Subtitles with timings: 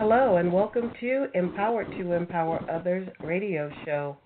[0.00, 4.16] Hello, and welcome to Empowered to Empower Others radio show.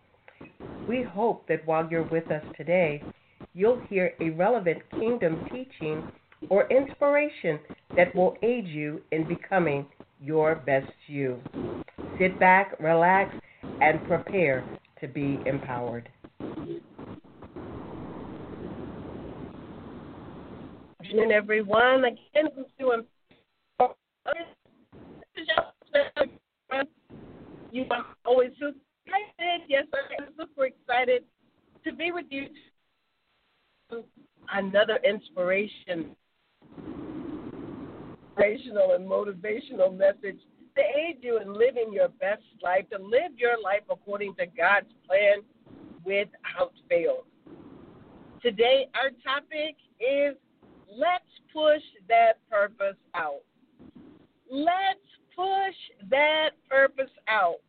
[0.88, 3.02] We hope that while you're with us today,
[3.54, 6.12] you'll hear a relevant kingdom teaching
[6.48, 7.58] or inspiration
[7.96, 9.84] that will aid you in becoming
[10.22, 11.40] your best you.
[12.20, 13.34] Sit back, relax,
[13.80, 14.64] and prepare
[15.00, 16.08] to be empowered.
[21.00, 23.02] And everyone, again, who's doing
[27.74, 29.62] you are always super excited.
[29.68, 31.24] Yes, I'm super excited
[31.84, 32.46] to be with you.
[34.52, 36.14] Another inspiration,
[38.28, 40.38] inspirational and motivational message
[40.76, 44.86] to aid you in living your best life, to live your life according to God's
[45.06, 45.38] plan
[46.04, 47.24] without fail.
[48.40, 50.36] Today, our topic is
[50.88, 53.42] let's push that purpose out.
[54.48, 55.00] Let's
[55.34, 57.63] push that purpose out.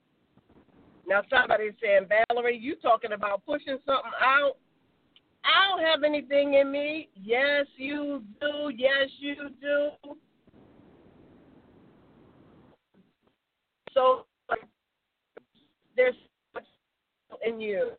[1.07, 4.53] Now, somebody's saying, Valerie, you talking about pushing something out?
[5.43, 7.09] I don't have anything in me.
[7.21, 8.71] Yes, you do.
[8.75, 9.89] Yes, you do.
[13.93, 14.25] So
[15.95, 16.15] there's
[17.45, 17.91] in you.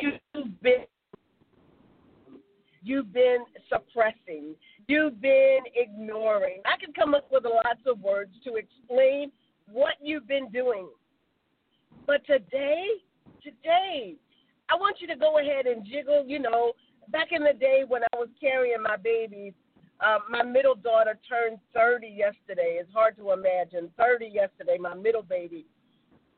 [0.00, 0.84] You've been
[2.82, 4.54] you've been suppressing,
[4.92, 6.60] you've been ignoring.
[6.66, 9.32] I can come up with lots of words to explain
[9.72, 10.88] what you've been doing.
[12.06, 12.84] But today,
[13.42, 14.16] today,
[14.68, 16.24] I want you to go ahead and jiggle.
[16.26, 16.72] You know,
[17.08, 19.54] back in the day when I was carrying my babies,
[20.00, 22.76] uh, my middle daughter turned 30 yesterday.
[22.78, 23.88] It's hard to imagine.
[23.96, 25.64] 30 yesterday, my middle baby.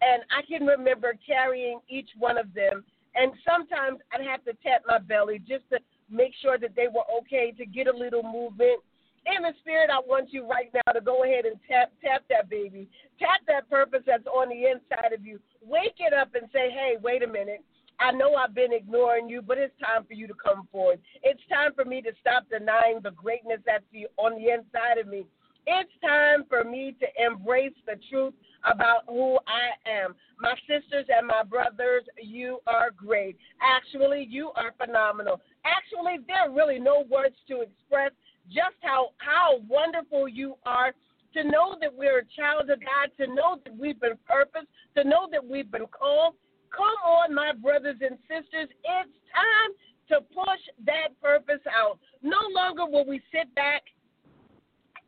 [0.00, 2.84] And I can remember carrying each one of them.
[3.16, 5.78] And sometimes I'd have to tap my belly just to
[6.10, 8.80] make sure that they were okay to get a little movement.
[9.26, 12.50] In the spirit, I want you right now to go ahead and tap tap that
[12.50, 12.88] baby,
[13.18, 15.40] tap that purpose that's on the inside of you.
[15.62, 17.64] Wake it up and say, "Hey, wait a minute.
[18.00, 21.00] I know I've been ignoring you, but it's time for you to come forward.
[21.22, 23.84] It's time for me to stop denying the greatness that's
[24.18, 25.26] on the inside of me.
[25.66, 30.14] It's time for me to embrace the truth about who I am.
[30.40, 33.36] My sisters and my brothers, you are great.
[33.62, 35.40] Actually, you are phenomenal.
[35.64, 38.12] Actually, there are really no words to express
[38.48, 40.92] just how how wonderful you are.
[41.34, 45.02] To know that we're a child of God, to know that we've been purposed, to
[45.02, 46.36] know that we've been called.
[46.70, 49.70] Come on, my brothers and sisters, it's time
[50.10, 51.98] to push that purpose out.
[52.22, 53.82] No longer will we sit back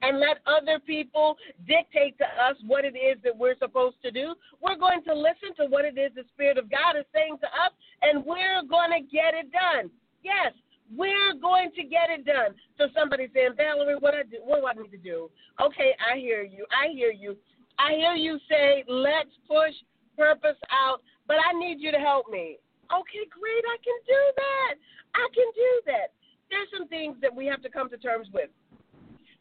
[0.03, 1.37] and let other people
[1.67, 4.35] dictate to us what it is that we're supposed to do.
[4.61, 7.47] We're going to listen to what it is the Spirit of God is saying to
[7.47, 9.91] us, and we're going to get it done.
[10.23, 10.53] Yes,
[10.95, 12.55] we're going to get it done.
[12.79, 14.39] So somebody saying, Valerie, what I do?
[14.45, 15.31] What do I need to do?
[15.61, 16.67] Okay, I hear you.
[16.71, 17.37] I hear you.
[17.79, 19.75] I hear you say, let's push
[20.17, 22.59] purpose out, but I need you to help me.
[22.89, 23.65] Okay, great.
[23.67, 24.75] I can do that.
[25.15, 26.09] I can do that.
[26.51, 28.51] There's some things that we have to come to terms with.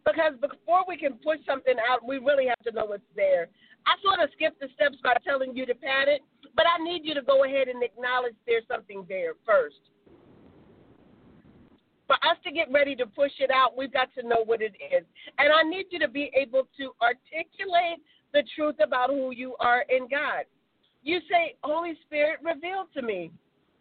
[0.05, 3.47] Because before we can push something out, we really have to know what's there.
[3.87, 6.21] I sort of skipped the steps by telling you to pat it,
[6.55, 9.81] but I need you to go ahead and acknowledge there's something there first.
[12.07, 14.75] For us to get ready to push it out, we've got to know what it
[14.77, 15.03] is.
[15.39, 17.97] And I need you to be able to articulate
[18.31, 20.45] the truth about who you are in God.
[21.03, 23.31] You say, Holy Spirit, reveal to me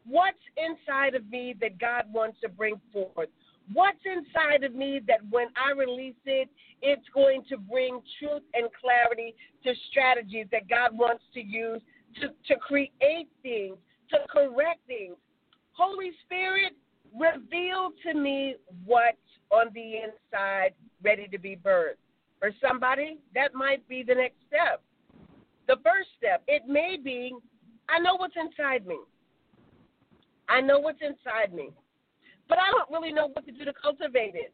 [0.06, 3.28] what's inside of me that God wants to bring forth.
[3.72, 6.48] What's inside of me that when I release it,
[6.82, 11.80] it's going to bring truth and clarity to strategies that God wants to use
[12.20, 13.76] to, to create things,
[14.10, 15.16] to correct things.
[15.72, 16.72] Holy Spirit,
[17.18, 19.16] reveal to me what's
[19.50, 21.96] on the inside ready to be birthed.
[22.40, 24.82] For somebody, that might be the next step.
[25.66, 27.32] The first step, it may be
[27.88, 28.98] I know what's inside me.
[30.48, 31.70] I know what's inside me
[32.48, 34.52] but I don't really know what to do to cultivate it.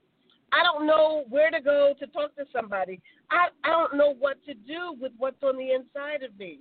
[0.52, 3.00] I don't know where to go to talk to somebody.
[3.30, 6.60] I, I don't know what to do with what's on the inside of me.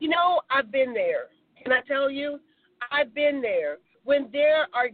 [0.00, 1.26] You know, I've been there.
[1.62, 2.40] Can I tell you?
[2.90, 3.78] I've been there.
[4.04, 4.88] When there are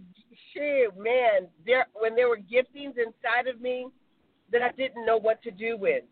[0.52, 3.88] shit, man, there when there were giftings inside of me
[4.52, 6.04] that I didn't know what to do with.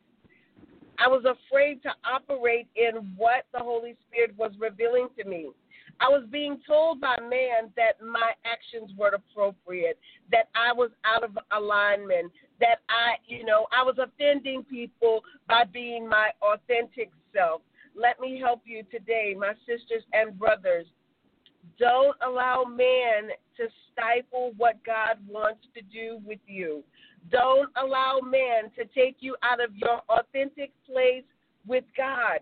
[0.98, 5.50] I was afraid to operate in what the Holy Spirit was revealing to me.
[6.00, 9.98] I was being told by man that my actions were appropriate,
[10.30, 15.64] that I was out of alignment, that I, you know, I was offending people by
[15.64, 17.60] being my authentic self.
[17.94, 20.86] Let me help you today, my sisters and brothers.
[21.78, 26.82] Don't allow man to stifle what God wants to do with you.
[27.30, 31.24] Don't allow man to take you out of your authentic place
[31.66, 32.40] with God.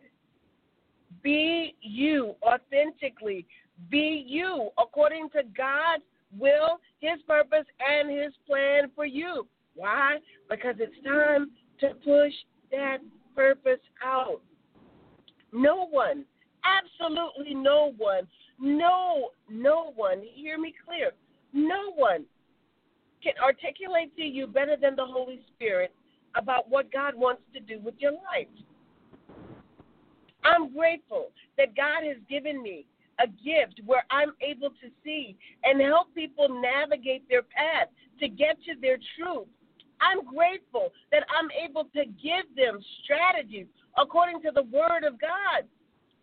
[1.23, 3.47] Be you authentically.
[3.91, 6.03] Be you according to God's
[6.39, 9.47] will, His purpose, and His plan for you.
[9.75, 10.19] Why?
[10.51, 11.51] Because it's time
[11.81, 12.33] to push
[12.71, 12.99] that
[13.35, 14.41] purpose out.
[15.53, 16.25] No one,
[16.65, 18.27] absolutely no one,
[18.59, 21.13] no, no one, hear me clear,
[21.53, 22.25] no one
[23.23, 25.93] can articulate to you better than the Holy Spirit
[26.35, 28.49] about what God wants to do with your life.
[30.49, 32.87] I'm grateful that God has given me
[33.21, 37.89] a gift where I'm able to see and help people navigate their path
[38.21, 39.49] to get to their truth.
[40.01, 43.67] I'm grateful that I'm able to give them strategies
[43.99, 45.67] according to the Word of God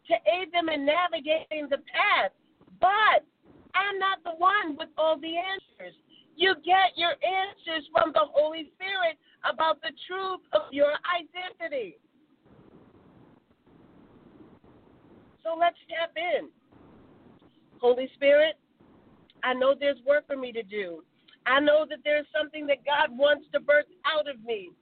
[0.07, 2.31] to aid them in navigating the path.
[2.79, 3.27] But
[3.75, 5.95] I'm not the one with all the answers.
[6.35, 11.97] You get your answers from the Holy Spirit about the truth of your identity.
[15.45, 16.49] So let's step in.
[17.77, 18.57] Holy Spirit,
[19.43, 21.05] I know there's work for me to do.
[21.45, 24.73] I know that there's something that God wants to birth out of me.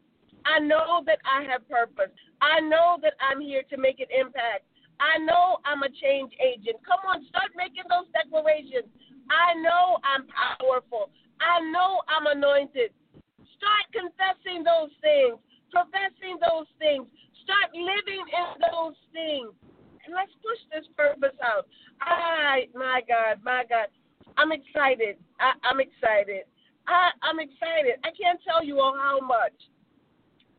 [0.48, 2.16] I know that I have purpose.
[2.40, 4.64] I know that I'm here to make an impact.
[5.04, 6.80] I know I'm a change agent.
[6.88, 8.88] Come on, start making those declarations.
[9.28, 11.12] I know I'm powerful.
[11.44, 12.96] I know I'm anointed.
[13.60, 15.36] Start confessing those things,
[15.76, 17.04] professing those things.
[17.44, 19.52] Start living in those things.
[20.06, 21.68] And let's push this purpose out.
[22.02, 23.88] I, my God, my God,
[24.38, 25.18] I'm excited.
[25.40, 26.44] I, I'm excited.
[26.88, 28.04] I, I'm excited.
[28.04, 29.56] I can't tell you all how much.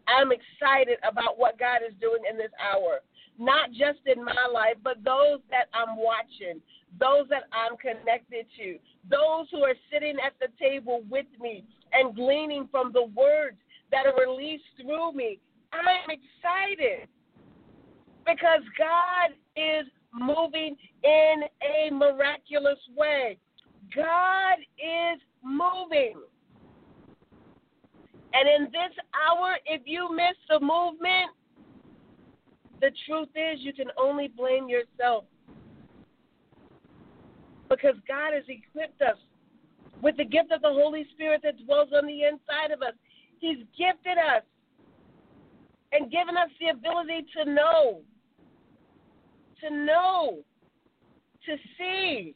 [0.09, 3.01] I'm excited about what God is doing in this hour.
[3.39, 6.61] Not just in my life, but those that I'm watching,
[7.01, 8.79] those that I'm connected to,
[9.11, 13.57] those who are sitting at the table with me and gleaning from the words
[13.91, 15.41] that are released through me.
[15.73, 17.09] I'm excited
[18.27, 23.39] because God is moving in a miraculous way.
[23.95, 26.15] God is moving.
[28.33, 31.31] And in this hour, if you miss the movement,
[32.81, 35.25] the truth is you can only blame yourself.
[37.69, 39.17] Because God has equipped us
[40.03, 42.95] with the gift of the Holy Spirit that dwells on the inside of us.
[43.39, 44.43] He's gifted us
[45.93, 48.01] and given us the ability to know,
[49.65, 50.39] to know,
[51.47, 52.35] to see,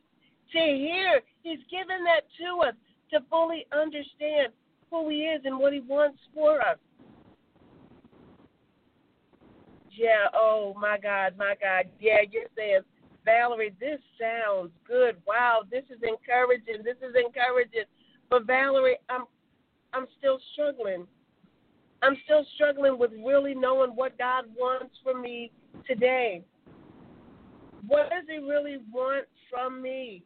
[0.52, 1.20] to hear.
[1.42, 2.74] He's given that to us
[3.12, 4.52] to fully understand
[4.90, 6.78] who He is and what He wants for us.
[9.90, 11.86] Yeah, oh my God, my God.
[12.00, 12.80] Yeah, you're saying,
[13.24, 15.16] Valerie, this sounds good.
[15.26, 16.84] Wow, this is encouraging.
[16.84, 17.84] This is encouraging.
[18.30, 19.24] But Valerie, I'm
[19.92, 21.06] I'm still struggling.
[22.02, 25.50] I'm still struggling with really knowing what God wants for me
[25.86, 26.44] today.
[27.86, 30.24] What does He really want from me?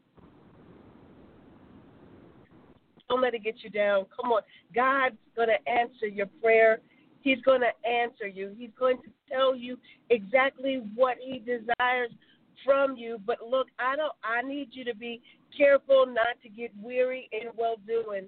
[3.08, 4.06] Don't let it get you down.
[4.16, 4.42] Come on.
[4.74, 6.80] God's going to answer your prayer.
[7.20, 8.54] He's going to answer you.
[8.58, 9.78] He's going to tell you
[10.08, 12.10] exactly what he desires
[12.64, 13.20] from you.
[13.26, 15.20] But look, I don't I need you to be
[15.56, 18.26] careful not to get weary in well doing.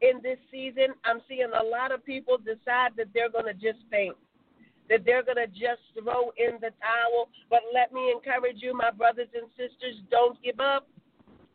[0.00, 3.84] In this season, I'm seeing a lot of people decide that they're going to just
[3.90, 4.16] faint.
[4.88, 7.28] That they're going to just throw in the towel.
[7.48, 10.86] But let me encourage you, my brothers and sisters, don't give up.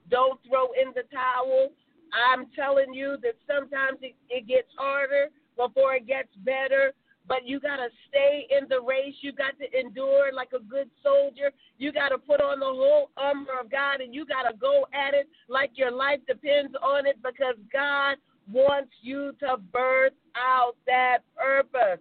[0.10, 1.70] Don't throw in the towel.
[2.14, 6.94] I'm telling you that sometimes it, it gets harder before it gets better.
[7.28, 9.16] But you got to stay in the race.
[9.20, 11.52] You got to endure like a good soldier.
[11.78, 14.88] You got to put on the whole armor of God and you got to go
[14.94, 18.16] at it like your life depends on it because God
[18.52, 22.00] wants you to birth out that purpose.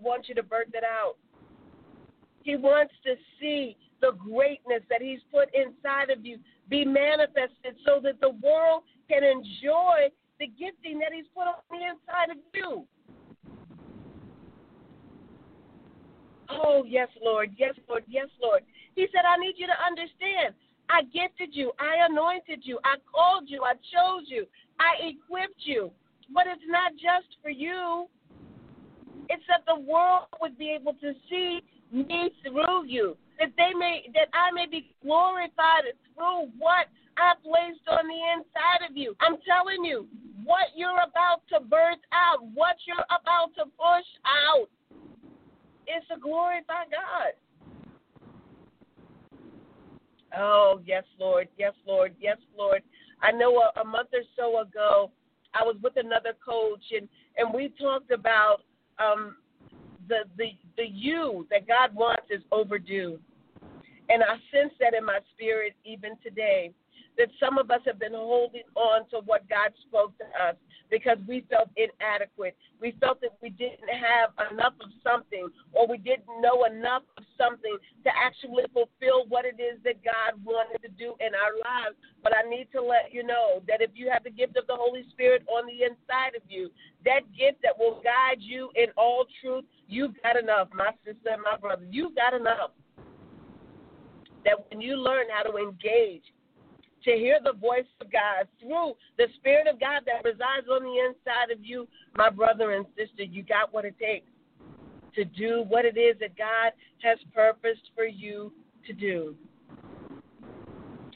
[0.00, 1.16] Wants you to birth it out.
[2.42, 6.38] He wants to see the greatness that He's put inside of you
[6.68, 11.76] be manifested so that the world can enjoy the gifting that He's put on the
[11.76, 12.86] inside of you.
[16.48, 17.50] Oh, yes, Lord.
[17.56, 18.04] Yes, Lord.
[18.08, 18.62] Yes, Lord.
[18.94, 20.54] He said, I need you to understand.
[20.88, 21.72] I gifted you.
[21.78, 22.80] I anointed you.
[22.84, 23.62] I called you.
[23.62, 24.46] I chose you.
[24.80, 25.92] I equipped you.
[26.34, 28.06] But it's not just for you,
[29.30, 31.60] it's that the world would be able to see
[31.92, 37.88] me through you that they may that I may be glorified through what I placed
[37.88, 39.16] on the inside of you.
[39.20, 40.06] I'm telling you,
[40.44, 44.68] what you're about to birth out, what you're about to push out,
[45.88, 47.32] is to glorify God.
[50.38, 51.48] Oh, yes, Lord.
[51.58, 52.14] Yes, Lord.
[52.20, 52.82] Yes, Lord.
[53.22, 55.10] I know a, a month or so ago,
[55.52, 58.58] I was with another coach, and, and we talked about
[59.00, 59.36] um,
[60.08, 63.18] the, the, the you that God wants is overdue.
[64.08, 66.72] And I sense that in my spirit even today
[67.20, 70.56] that some of us have been holding on to what God spoke to us
[70.88, 72.56] because we felt inadequate.
[72.80, 77.24] We felt that we didn't have enough of something or we didn't know enough of
[77.36, 82.00] something to actually fulfill what it is that God wanted to do in our lives.
[82.24, 84.80] But I need to let you know that if you have the gift of the
[84.80, 86.72] Holy Spirit on the inside of you,
[87.04, 91.44] that gift that will guide you in all truth, you've got enough, my sister and
[91.44, 91.84] my brother.
[91.90, 92.72] You've got enough.
[94.46, 96.24] That when you learn how to engage
[97.04, 100.98] to hear the voice of God through the Spirit of God that resides on the
[101.08, 103.22] inside of you, my brother and sister.
[103.22, 104.26] You got what it takes
[105.14, 108.52] to do what it is that God has purposed for you
[108.86, 109.34] to do.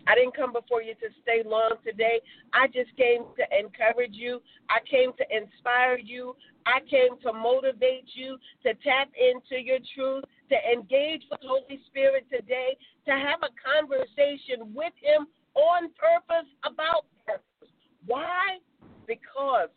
[0.06, 2.20] I didn't come before you to stay long today.
[2.52, 4.42] I just came to encourage you.
[4.68, 6.36] I came to inspire you.
[6.66, 11.80] I came to motivate you to tap into your truth, to engage with the Holy
[11.86, 12.76] Spirit today,
[13.06, 17.72] to have a conversation with Him on purpose about purpose.
[18.06, 18.58] Why?
[19.06, 19.68] Because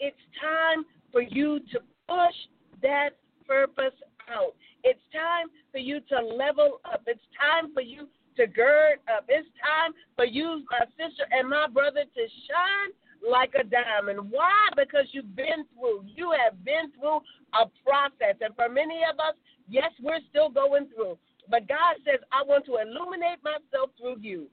[0.00, 2.36] it's time for you to push
[2.82, 3.10] that
[3.46, 3.96] purpose
[4.30, 4.54] out.
[4.84, 7.02] It's time for you to level up.
[7.06, 9.24] It's time for you to gird up.
[9.28, 12.92] It's time for you, my sister and my brother, to shine
[13.28, 14.30] like a diamond.
[14.30, 14.68] Why?
[14.76, 16.04] Because you've been through.
[16.06, 17.20] You have been through
[17.54, 18.36] a process.
[18.40, 19.34] And for many of us,
[19.68, 21.18] yes, we're still going through.
[21.50, 24.46] But God says, I want to illuminate myself through you.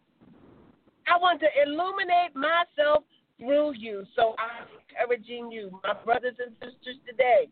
[1.08, 3.04] I want to illuminate myself
[3.38, 4.06] through you.
[4.16, 7.48] So I'm encouraging you, my brothers and sisters, today.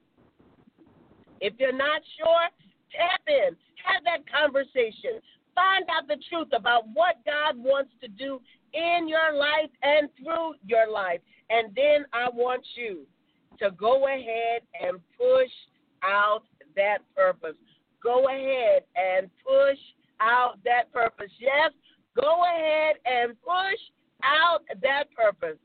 [1.41, 2.47] If you're not sure,
[2.91, 5.19] tap in, have that conversation,
[5.53, 8.39] find out the truth about what God wants to do
[8.73, 11.19] in your life and through your life.
[11.49, 13.05] And then I want you
[13.59, 15.51] to go ahead and push
[16.03, 16.43] out
[16.75, 17.55] that purpose.
[18.01, 19.77] Go ahead and push
[20.19, 21.31] out that purpose.
[21.39, 21.71] Yes,
[22.19, 23.79] Go ahead and push
[24.23, 25.57] out that purpose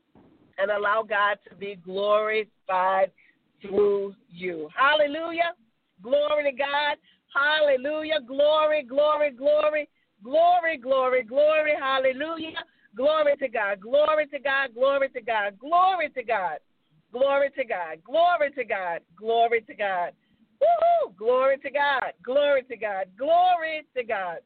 [0.57, 3.11] and allow God to be glorified
[3.61, 4.69] through you.
[4.75, 5.53] Hallelujah.
[6.01, 6.97] Glory to God.
[7.33, 8.19] Hallelujah.
[8.27, 9.87] Glory, glory, glory,
[10.23, 11.73] glory, glory, glory.
[11.79, 12.63] Hallelujah.
[12.95, 13.79] Glory to God.
[13.81, 14.73] Glory to God.
[14.73, 15.59] Glory to God.
[15.59, 16.57] Glory to God.
[17.11, 18.03] Glory to God.
[18.03, 19.01] Glory to God.
[19.17, 20.11] Glory to God.
[20.61, 21.15] Woohoo!
[21.17, 22.13] Glory to God.
[22.23, 23.05] Glory to God.
[23.17, 24.39] Glory to God.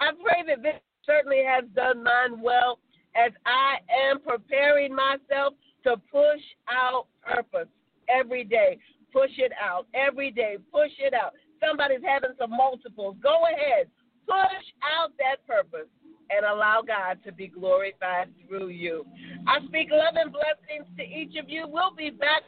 [0.00, 2.78] I pray that this certainly has done mine well
[3.16, 7.68] as I am preparing myself to push out purpose
[8.08, 8.78] every day.
[9.12, 10.58] Push it out every day.
[10.70, 11.32] Push it out.
[11.64, 13.16] Somebody's having some multiples.
[13.22, 13.88] Go ahead.
[14.26, 15.88] Push out that purpose
[16.30, 19.06] and allow God to be glorified through you.
[19.46, 21.66] I speak love and blessings to each of you.
[21.66, 22.42] We'll be back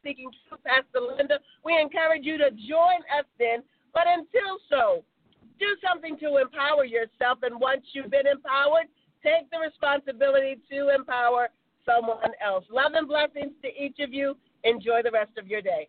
[0.00, 1.38] speaking to Pastor Linda.
[1.64, 3.62] We encourage you to join us then.
[3.94, 5.04] But until so,
[5.58, 7.38] do something to empower yourself.
[7.42, 8.86] And once you've been empowered,
[9.22, 11.48] take the responsibility to empower
[11.84, 12.64] someone else.
[12.70, 14.36] Love and blessings to each of you.
[14.64, 15.88] Enjoy the rest of your day.